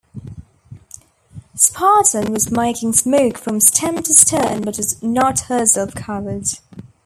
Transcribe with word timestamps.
"Spartan" 1.53 2.33
was 2.33 2.49
making 2.49 2.91
smoke 2.93 3.37
from 3.37 3.59
stem 3.59 4.01
to 4.01 4.13
stern 4.15 4.63
but 4.63 4.77
was 4.77 5.03
not 5.03 5.41
herself 5.41 5.93
covered. 5.93 6.47